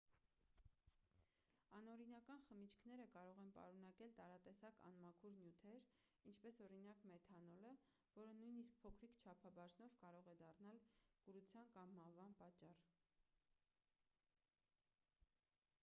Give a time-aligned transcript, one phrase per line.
[1.79, 5.85] անօրինական խմիչքները կարող են պարունակել տարատեսակ անմաքուր նյութեր
[6.31, 7.75] ինչպես օրինակ մեթանոլը
[8.17, 10.83] որը նույնիսկ փոքրիկ չափաբաժնով կարող է դառնալ
[11.29, 12.83] կուրության կամ մահվան պատճառ